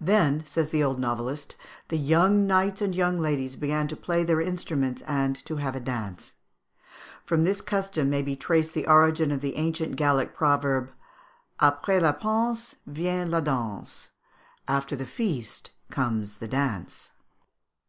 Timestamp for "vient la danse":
12.88-14.10